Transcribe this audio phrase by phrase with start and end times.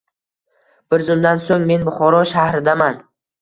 [0.93, 2.99] Bir zumdan so‘ng men Buxoro shahridaamn